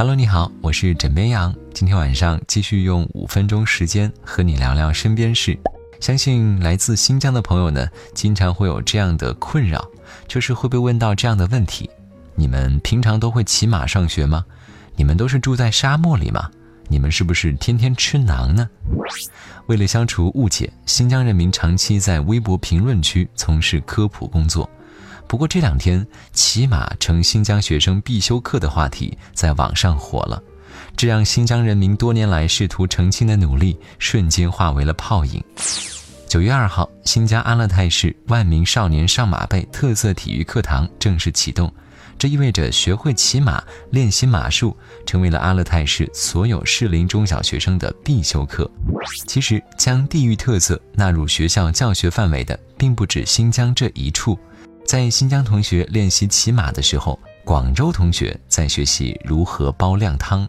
[0.00, 1.54] Hello，你好，我是枕边羊。
[1.74, 5.58] 今天晚上继续用五分钟时间和你聊聊身边事。
[6.00, 9.86] 相信来自新疆的朋友呢，经常会有这样的困扰，
[10.26, 11.90] 就是会被问到这样的问题：
[12.34, 14.42] 你们平常都会骑马上学吗？
[14.96, 16.50] 你们都是住在沙漠里吗？
[16.88, 18.66] 你们是不是天天吃馕呢？
[19.66, 24.66] 为了消除误解，新疆人民长期在微博评论区从事科普工作。
[25.30, 30.42] 不过这两天，骑马成新疆学生必修课的话题在网上火了，
[30.96, 35.40] 这让新疆人民多年来试图澄清的努力瞬间化为了泡影。
[36.26, 41.72] 九月二号，新疆阿勒泰市万名少年上马背特色体育课堂正式启动，
[42.18, 43.62] 这意味着学会骑马、
[43.92, 44.76] 练习马术
[45.06, 48.68] 成为了阿勒泰市所有适龄中小学生的必修课。
[49.28, 54.36] 其实，将地域特色纳入学校教学范围的，并不止新疆这一处。
[54.90, 60.44] 在新疆同学练习骑马的时候，广州同学在学习如何煲靓汤。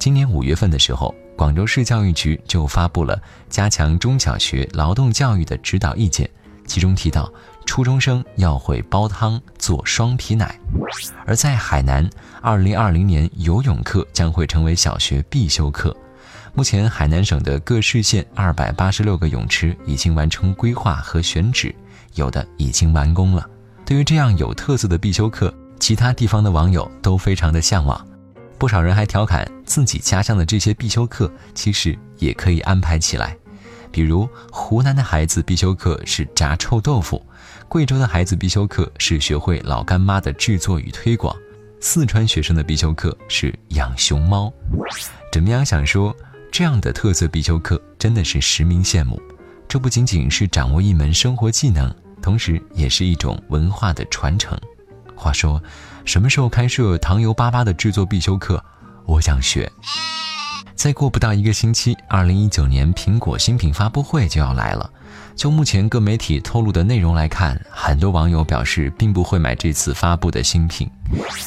[0.00, 3.16] 今年五月份的时候，广州市教育局就发布了
[3.48, 6.28] 加强中小学劳动教育的指导意见，
[6.66, 7.32] 其中提到
[7.66, 10.58] 初中生要会煲汤做双皮奶。
[11.24, 12.10] 而在海南，
[12.42, 15.96] 二零二零年游泳课将会成为小学必修课。
[16.52, 21.72] 目前，海南省的各市县二百八十六个泳池已经完成规划和选址，
[22.16, 23.48] 有的已经完工了。
[23.88, 25.50] 对于这样有特色的必修课，
[25.80, 28.06] 其他地方的网友都非常的向往，
[28.58, 33.34] 不少人还调侃自己家乡的这些必修课其实也可以安排起来。
[33.90, 37.24] 比如湖南的孩子必修课是炸臭豆腐，
[37.66, 41.34] 贵州的孩子必修课是学会老干妈的制作与推广，
[41.80, 44.52] 四川学生的必修课是养熊猫。
[45.32, 45.64] 怎么样？
[45.64, 46.14] 想说
[46.52, 49.18] 这样的特色必修课真的是实名羡慕，
[49.66, 51.90] 这不仅仅是掌握一门生活技能。
[52.20, 54.58] 同时，也是一种文化的传承。
[55.14, 55.62] 话说，
[56.04, 58.62] 什么时候开设糖油粑粑的制作必修课？
[59.04, 59.70] 我想学。
[60.74, 64.88] 再过不到一个星期，二零一九年苹果新品发布会就要来了。
[65.34, 70.88] 就目前各媒体透露的内容来看，很多网友表示并不会买这次发布的新品。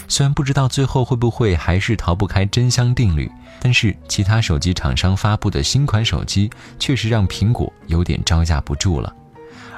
[0.07, 3.31] 虽然不知道最后会不会还是逃不开真香定律，
[3.61, 9.13] 但是其他手机厂商发布的新款手机确实让苹果有点招架不住了。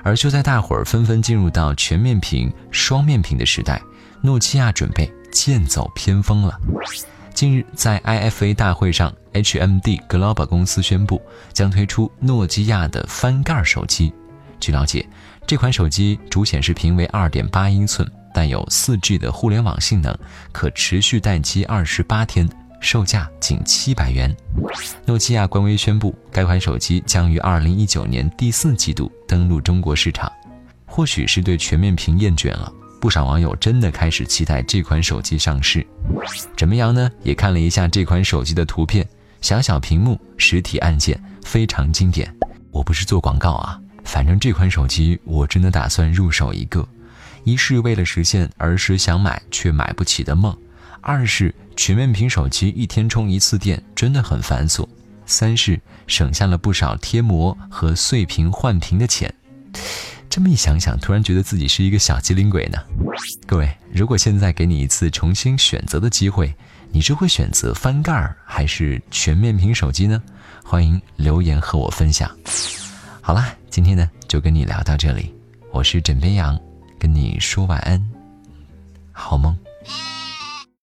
[0.03, 3.81] 而就在大伙儿纷纷进入到全面屏、双面屏的时代，
[4.21, 6.59] 诺基亚准备剑走偏锋了。
[7.33, 11.19] 近日，在 IFA 大会上，HMD Global 公司宣布
[11.51, 14.13] 将推出诺基亚的翻盖手机。
[14.59, 15.07] 据了解，
[15.47, 20.15] 这款手机主显示屏为2.8英寸，带有 4G 的互联网性能，
[20.51, 22.47] 可持续待机28天。
[22.83, 24.35] 售价仅七百元。
[25.05, 30.29] 诺基亚官微宣布，该款手机将于二零一九年第四季度登陆中国市场。
[30.85, 35.85] 或许是对全面屏厌倦了，不少网友真的开始期待这款手机上市。
[36.57, 37.09] 怎么样呢？
[37.23, 39.07] 也看了一下这款手机的图片，
[39.39, 42.31] 小小屏幕，实体按键，非常经典。
[42.69, 46.85] 我不是做广告啊，反正这款手机我真的打算入手一个。
[47.45, 50.55] 一是为了实现儿时想买却买不起的梦。
[51.03, 54.87] 二是全面屏手机一天充一次电真的很繁琐，
[55.25, 59.31] 三是省下了不少贴膜和碎屏换屏的钱。
[60.29, 62.77] 这么一想想，突然觉得自己是一个小机灵鬼呢。
[63.45, 66.55] 各位，如果现在给你一次重新选择的机会，
[66.89, 70.23] 你是会选择翻盖儿还是全面屏手机呢？
[70.63, 72.31] 欢迎留言和我分享。
[73.19, 75.35] 好啦，今天呢就跟你聊到这里，
[75.69, 76.57] 我是枕边羊，
[76.97, 78.01] 跟你说晚安，
[79.11, 79.53] 好梦。